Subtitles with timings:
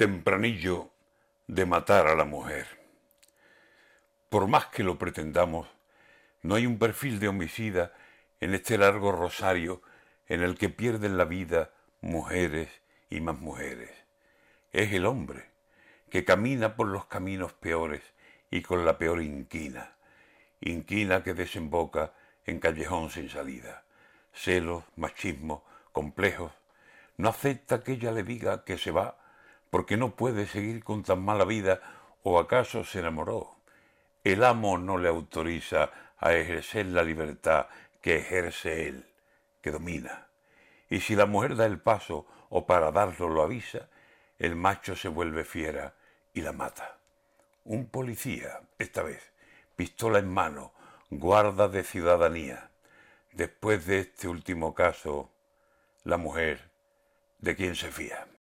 [0.00, 0.90] tempranillo
[1.46, 2.66] de matar a la mujer.
[4.30, 5.68] Por más que lo pretendamos,
[6.40, 7.92] no hay un perfil de homicida
[8.40, 9.82] en este largo rosario
[10.26, 12.70] en el que pierden la vida mujeres
[13.10, 13.90] y más mujeres.
[14.72, 15.50] Es el hombre
[16.08, 18.00] que camina por los caminos peores
[18.50, 19.96] y con la peor inquina,
[20.62, 22.14] inquina que desemboca
[22.46, 23.84] en callejón sin salida.
[24.32, 25.62] Celos, machismo,
[25.92, 26.52] complejos,
[27.18, 29.19] no acepta que ella le diga que se va
[29.70, 31.80] porque no puede seguir con tan mala vida
[32.22, 33.56] o acaso se enamoró.
[34.24, 37.66] El amo no le autoriza a ejercer la libertad
[38.02, 39.06] que ejerce él,
[39.62, 40.28] que domina.
[40.90, 43.88] Y si la mujer da el paso o para darlo lo avisa,
[44.38, 45.94] el macho se vuelve fiera
[46.34, 46.98] y la mata.
[47.64, 49.32] Un policía, esta vez,
[49.76, 50.72] pistola en mano,
[51.10, 52.70] guarda de ciudadanía.
[53.32, 55.30] Después de este último caso,
[56.04, 56.70] la mujer,
[57.38, 58.26] ¿de quién se fía?